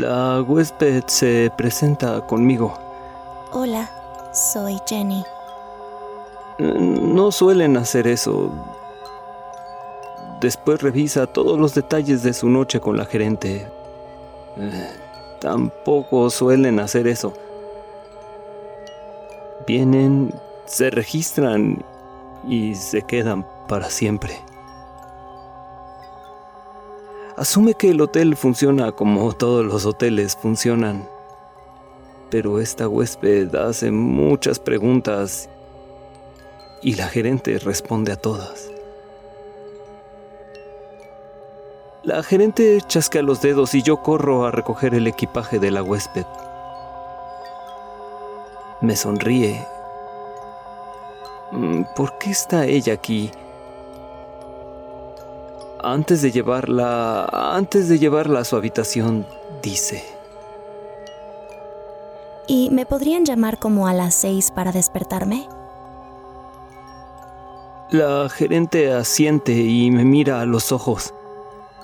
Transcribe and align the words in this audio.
La 0.00 0.40
huésped 0.40 1.04
se 1.08 1.52
presenta 1.58 2.22
conmigo. 2.22 2.72
Hola, 3.52 3.90
soy 4.32 4.78
Jenny. 4.88 5.22
No 6.58 7.30
suelen 7.30 7.76
hacer 7.76 8.06
eso. 8.06 8.50
Después 10.40 10.80
revisa 10.80 11.26
todos 11.26 11.58
los 11.58 11.74
detalles 11.74 12.22
de 12.22 12.32
su 12.32 12.48
noche 12.48 12.80
con 12.80 12.96
la 12.96 13.04
gerente. 13.04 13.70
Eh, 14.56 14.90
tampoco 15.38 16.30
suelen 16.30 16.80
hacer 16.80 17.06
eso. 17.06 17.34
Vienen, 19.66 20.32
se 20.64 20.88
registran 20.88 21.84
y 22.48 22.74
se 22.74 23.02
quedan 23.02 23.46
para 23.68 23.90
siempre. 23.90 24.40
Asume 27.40 27.72
que 27.72 27.88
el 27.88 28.02
hotel 28.02 28.36
funciona 28.36 28.92
como 28.92 29.32
todos 29.32 29.64
los 29.64 29.86
hoteles 29.86 30.36
funcionan. 30.36 31.08
Pero 32.28 32.60
esta 32.60 32.86
huésped 32.86 33.54
hace 33.54 33.90
muchas 33.90 34.58
preguntas 34.58 35.48
y 36.82 36.96
la 36.96 37.08
gerente 37.08 37.58
responde 37.58 38.12
a 38.12 38.16
todas. 38.16 38.70
La 42.02 42.22
gerente 42.22 42.78
chasquea 42.86 43.22
los 43.22 43.40
dedos 43.40 43.74
y 43.74 43.80
yo 43.80 44.02
corro 44.02 44.44
a 44.44 44.50
recoger 44.50 44.92
el 44.94 45.06
equipaje 45.06 45.58
de 45.58 45.70
la 45.70 45.82
huésped. 45.82 46.26
Me 48.82 48.94
sonríe. 48.96 49.66
Mm, 51.52 51.84
¿Por 51.96 52.18
qué 52.18 52.32
está 52.32 52.66
ella 52.66 52.92
aquí? 52.92 53.30
Antes 55.92 56.22
de 56.22 56.30
llevarla, 56.30 57.24
antes 57.32 57.88
de 57.88 57.98
llevarla 57.98 58.38
a 58.38 58.44
su 58.44 58.54
habitación, 58.54 59.26
dice. 59.60 60.04
¿Y 62.46 62.70
me 62.70 62.86
podrían 62.86 63.24
llamar 63.24 63.58
como 63.58 63.88
a 63.88 63.92
las 63.92 64.14
seis 64.14 64.52
para 64.52 64.70
despertarme? 64.70 65.48
La 67.90 68.28
gerente 68.28 68.92
asiente 68.92 69.50
y 69.50 69.90
me 69.90 70.04
mira 70.04 70.40
a 70.40 70.46
los 70.46 70.70
ojos. 70.70 71.12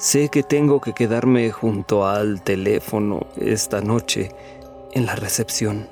Sé 0.00 0.30
que 0.30 0.42
tengo 0.42 0.80
que 0.80 0.94
quedarme 0.94 1.52
junto 1.52 2.04
al 2.04 2.42
teléfono 2.42 3.28
esta 3.36 3.82
noche 3.82 4.32
en 4.94 5.06
la 5.06 5.14
recepción. 5.14 5.86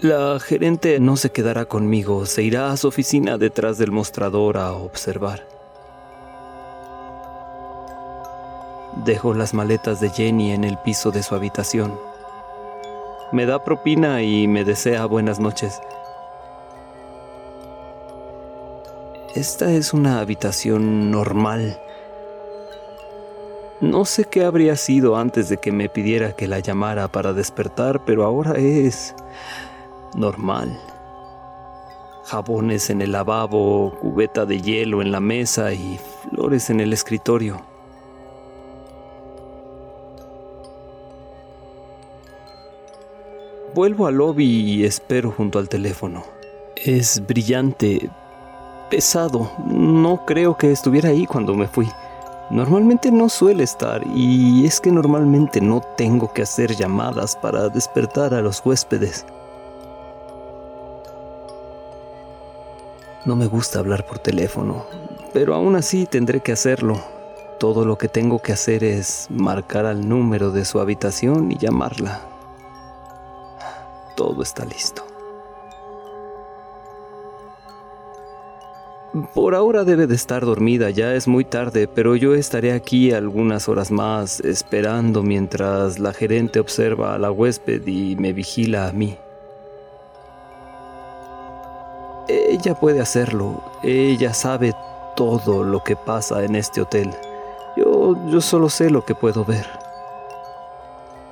La 0.00 0.40
gerente 0.40 0.98
no 0.98 1.16
se 1.16 1.30
quedará 1.30 1.66
conmigo, 1.66 2.26
se 2.26 2.42
irá 2.42 2.72
a 2.72 2.76
su 2.76 2.88
oficina 2.88 3.38
detrás 3.38 3.78
del 3.78 3.92
mostrador 3.92 4.56
a 4.56 4.72
observar. 4.72 5.57
Dejo 9.04 9.32
las 9.32 9.54
maletas 9.54 10.00
de 10.00 10.10
Jenny 10.10 10.50
en 10.50 10.64
el 10.64 10.76
piso 10.76 11.12
de 11.12 11.22
su 11.22 11.36
habitación. 11.36 11.96
Me 13.30 13.46
da 13.46 13.62
propina 13.62 14.22
y 14.22 14.48
me 14.48 14.64
desea 14.64 15.06
buenas 15.06 15.38
noches. 15.38 15.80
Esta 19.36 19.70
es 19.70 19.94
una 19.94 20.18
habitación 20.18 21.12
normal. 21.12 21.80
No 23.80 24.04
sé 24.04 24.24
qué 24.24 24.44
habría 24.44 24.74
sido 24.74 25.16
antes 25.16 25.48
de 25.48 25.58
que 25.58 25.70
me 25.70 25.88
pidiera 25.88 26.32
que 26.32 26.48
la 26.48 26.58
llamara 26.58 27.06
para 27.06 27.32
despertar, 27.32 28.04
pero 28.04 28.24
ahora 28.24 28.54
es 28.56 29.14
normal. 30.16 30.76
Jabones 32.24 32.90
en 32.90 33.00
el 33.00 33.12
lavabo, 33.12 33.96
cubeta 34.00 34.44
de 34.44 34.60
hielo 34.60 35.02
en 35.02 35.12
la 35.12 35.20
mesa 35.20 35.72
y 35.72 36.00
flores 36.30 36.68
en 36.68 36.80
el 36.80 36.92
escritorio. 36.92 37.77
Vuelvo 43.78 44.08
al 44.08 44.16
lobby 44.16 44.44
y 44.44 44.84
espero 44.84 45.30
junto 45.30 45.60
al 45.60 45.68
teléfono. 45.68 46.24
Es 46.74 47.24
brillante, 47.24 48.10
pesado. 48.90 49.52
No 49.66 50.24
creo 50.26 50.56
que 50.56 50.72
estuviera 50.72 51.10
ahí 51.10 51.26
cuando 51.26 51.54
me 51.54 51.68
fui. 51.68 51.88
Normalmente 52.50 53.12
no 53.12 53.28
suele 53.28 53.62
estar 53.62 54.02
y 54.16 54.66
es 54.66 54.80
que 54.80 54.90
normalmente 54.90 55.60
no 55.60 55.80
tengo 55.96 56.32
que 56.32 56.42
hacer 56.42 56.74
llamadas 56.74 57.36
para 57.36 57.68
despertar 57.68 58.34
a 58.34 58.40
los 58.40 58.66
huéspedes. 58.66 59.24
No 63.26 63.36
me 63.36 63.46
gusta 63.46 63.78
hablar 63.78 64.04
por 64.06 64.18
teléfono, 64.18 64.86
pero 65.32 65.54
aún 65.54 65.76
así 65.76 66.04
tendré 66.04 66.40
que 66.40 66.50
hacerlo. 66.50 67.00
Todo 67.60 67.84
lo 67.84 67.96
que 67.96 68.08
tengo 68.08 68.40
que 68.40 68.52
hacer 68.52 68.82
es 68.82 69.28
marcar 69.30 69.86
al 69.86 70.08
número 70.08 70.50
de 70.50 70.64
su 70.64 70.80
habitación 70.80 71.52
y 71.52 71.58
llamarla. 71.58 72.37
Todo 74.18 74.42
está 74.42 74.64
listo. 74.64 75.04
Por 79.32 79.54
ahora 79.54 79.84
debe 79.84 80.08
de 80.08 80.16
estar 80.16 80.44
dormida, 80.44 80.90
ya 80.90 81.14
es 81.14 81.28
muy 81.28 81.44
tarde, 81.44 81.86
pero 81.86 82.16
yo 82.16 82.34
estaré 82.34 82.72
aquí 82.72 83.12
algunas 83.12 83.68
horas 83.68 83.92
más 83.92 84.40
esperando 84.40 85.22
mientras 85.22 86.00
la 86.00 86.12
gerente 86.12 86.58
observa 86.58 87.14
a 87.14 87.18
la 87.18 87.30
huésped 87.30 87.86
y 87.86 88.16
me 88.16 88.32
vigila 88.32 88.88
a 88.88 88.92
mí. 88.92 89.16
Ella 92.26 92.74
puede 92.74 93.00
hacerlo, 93.00 93.62
ella 93.84 94.34
sabe 94.34 94.74
todo 95.14 95.62
lo 95.62 95.84
que 95.84 95.94
pasa 95.94 96.42
en 96.42 96.56
este 96.56 96.80
hotel. 96.80 97.14
Yo, 97.76 98.16
yo 98.28 98.40
solo 98.40 98.68
sé 98.68 98.90
lo 98.90 99.04
que 99.04 99.14
puedo 99.14 99.44
ver. 99.44 99.77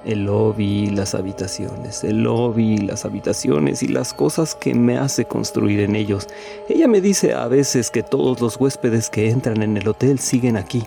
El 0.07 0.27
lobby, 0.27 0.91
las 0.91 1.17
habitaciones, 1.17 2.05
el 2.05 2.23
lobby, 2.23 2.79
las 2.79 3.05
habitaciones 3.05 3.83
y 3.83 3.89
las 3.89 4.15
cosas 4.15 4.55
que 4.55 4.73
me 4.73 4.99
hace 4.99 5.25
construir 5.25 5.81
en 5.81 5.97
ellos. 5.97 6.29
Ella 6.69 6.87
me 6.87 7.01
dice 7.01 7.35
a 7.35 7.49
veces 7.49 7.91
que 7.91 8.05
todos 8.05 8.41
los 8.41 8.57
huéspedes 8.57 9.11
que 9.11 9.31
entran 9.31 9.63
en 9.63 9.77
el 9.77 9.89
hotel 9.89 10.21
siguen 10.21 10.57
aquí. 10.57 10.85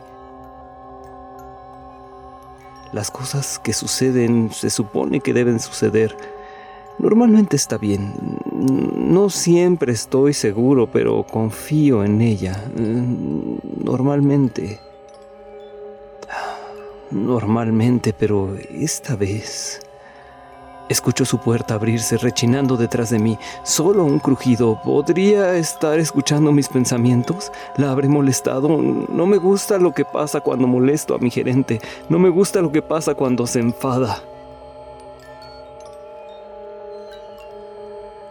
Las 2.94 3.12
cosas 3.12 3.60
que 3.60 3.74
suceden 3.74 4.52
se 4.54 4.70
supone 4.70 5.20
que 5.20 5.34
deben 5.34 5.60
suceder. 5.60 6.16
Normalmente 6.98 7.58
está 7.58 7.78
bien. 7.78 8.14
No 8.52 9.30
siempre 9.30 9.92
estoy 9.92 10.34
seguro, 10.34 10.90
pero 10.90 11.26
confío 11.30 12.06
en 12.06 12.22
ella. 12.22 12.64
Normalmente 13.84 14.80
normalmente, 17.12 18.14
pero 18.14 18.56
esta 18.72 19.16
vez... 19.16 19.82
Escucho 20.90 21.24
su 21.24 21.38
puerta 21.38 21.76
abrirse 21.76 22.18
rechinando 22.18 22.76
detrás 22.76 23.12
de 23.12 23.20
mí. 23.20 23.38
Solo 23.64 24.04
un 24.04 24.18
crujido. 24.18 24.82
¿Podría 24.82 25.56
estar 25.56 26.00
escuchando 26.00 26.52
mis 26.52 26.68
pensamientos? 26.68 27.52
¿La 27.78 27.92
habré 27.92 28.08
molestado? 28.08 28.70
No 28.70 29.28
me 29.28 29.38
gusta 29.38 29.78
lo 29.78 29.94
que 29.94 30.04
pasa 30.04 30.42
cuando 30.42 30.66
molesto 30.66 31.14
a 31.14 31.20
mi 31.20 31.30
gerente. 31.30 31.80
No 32.10 32.18
me 32.18 32.30
gusta 32.30 32.60
lo 32.60 32.72
que 32.72 32.82
pasa 32.82 33.14
cuando 33.14 33.46
se 33.46 33.60
enfada. 33.60 34.24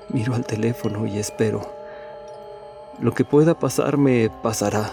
Miro 0.08 0.34
al 0.34 0.44
teléfono 0.44 1.06
y 1.06 1.16
espero. 1.16 1.62
Lo 2.98 3.14
que 3.14 3.24
pueda 3.24 3.54
pasarme 3.54 4.30
pasará. 4.42 4.90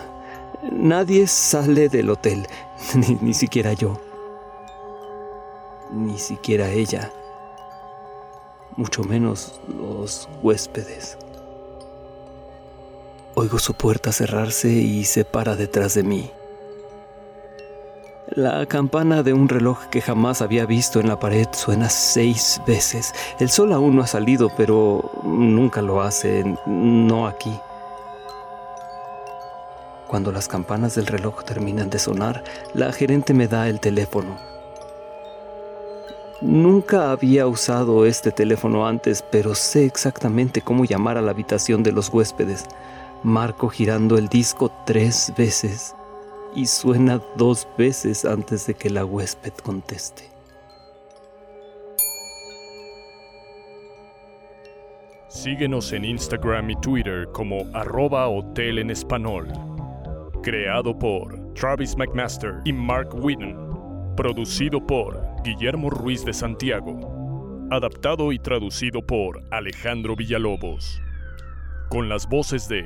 Nadie 0.72 1.28
sale 1.28 1.90
del 1.90 2.10
hotel, 2.10 2.48
ni, 3.22 3.34
siquiera 3.34 3.74
yo, 3.74 4.00
ni 5.92 6.18
siquiera 6.18 6.70
ella, 6.70 7.12
mucho 8.76 9.04
menos 9.04 9.60
los 9.68 10.28
huéspedes. 10.42 11.18
Oigo 13.36 13.60
su 13.60 13.74
puerta 13.74 14.12
cerrarse 14.12 14.70
y 14.70 15.04
se 15.04 15.26
para 15.26 15.56
detrás 15.56 15.94
de 15.94 16.04
mí. 16.04 16.32
La 18.30 18.66
campana 18.66 19.22
de 19.22 19.34
un 19.34 19.48
reloj 19.48 19.86
que 19.92 20.02
jamás 20.02 20.42
había 20.42 20.66
visto 20.66 21.00
en 21.00 21.08
la 21.08 21.20
pared 21.20 21.48
suena 21.52 21.90
seis 21.90 22.60
veces. 22.66 23.14
El 23.40 23.50
sol 23.50 23.72
aún 23.72 23.96
no 23.96 24.02
ha 24.02 24.08
salido, 24.08 24.52
pero 24.58 25.12
nunca 25.24 25.82
lo 25.82 26.02
hace, 26.02 26.44
no 26.66 27.28
aquí. 27.28 27.60
Cuando 30.08 30.32
las 30.32 30.48
campanas 30.48 30.96
del 30.96 31.08
reloj 31.08 31.44
terminan 31.44 31.90
de 31.90 32.00
sonar, 32.00 32.44
la 32.74 32.92
gerente 32.92 33.34
me 33.34 33.48
da 33.48 33.68
el 33.68 33.80
teléfono. 33.80 34.38
Nunca 36.42 37.12
había 37.12 37.48
usado 37.48 38.06
este 38.06 38.32
teléfono 38.32 38.86
antes, 38.86 39.24
pero 39.32 39.56
sé 39.56 39.86
exactamente 39.86 40.62
cómo 40.62 40.86
llamar 40.86 41.18
a 41.18 41.22
la 41.22 41.32
habitación 41.32 41.82
de 41.82 41.92
los 41.92 42.10
huéspedes. 42.10 42.66
Marco 43.24 43.70
girando 43.70 44.18
el 44.18 44.28
disco 44.28 44.72
tres 44.86 45.34
veces 45.38 45.96
y 46.54 46.68
suena 46.68 47.22
dos 47.36 47.68
veces 47.78 48.26
antes 48.26 48.68
de 48.68 48.76
que 48.76 48.90
la 48.90 49.06
huésped 49.06 49.54
conteste. 49.64 50.30
Síguenos 55.28 55.92
en 55.92 56.06
Instagram 56.06 56.70
y 56.70 56.76
Twitter 56.78 57.28
como 57.32 57.66
arroba 57.74 58.28
hotel 58.30 58.80
en 58.80 58.90
español. 58.90 59.75
Creado 60.46 60.96
por 60.96 61.56
Travis 61.56 61.98
McMaster 61.98 62.62
y 62.66 62.72
Mark 62.72 63.10
Whitten. 63.16 63.58
Producido 64.16 64.80
por 64.80 65.20
Guillermo 65.44 65.90
Ruiz 65.90 66.24
de 66.24 66.34
Santiago. 66.34 67.68
Adaptado 67.72 68.32
y 68.32 68.38
traducido 68.38 69.02
por 69.02 69.42
Alejandro 69.50 70.16
Villalobos. 70.16 71.02
Con 71.90 72.10
las 72.10 72.30
voces 72.30 72.70
de 72.70 72.86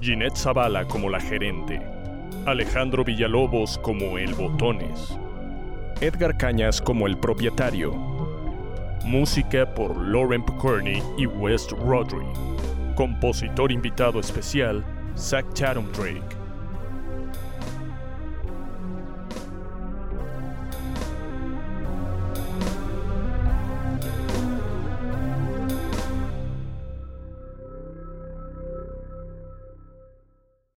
Ginette 0.00 0.36
Zavala 0.36 0.84
como 0.88 1.08
la 1.08 1.20
gerente, 1.20 1.80
Alejandro 2.44 3.04
Villalobos 3.04 3.78
como 3.78 4.18
el 4.18 4.34
Botones, 4.34 5.16
Edgar 6.00 6.36
Cañas 6.38 6.82
como 6.82 7.06
el 7.06 7.18
propietario. 7.18 7.94
Música 9.04 9.72
por 9.76 9.96
Lauren 9.96 10.44
Pickerney 10.44 11.00
y 11.18 11.26
West 11.26 11.70
Rodri. 11.70 12.26
Compositor 12.96 13.70
invitado 13.70 14.18
especial, 14.18 14.84
Zach 15.16 15.46
Chatham 15.54 15.86
Drake. 15.92 16.37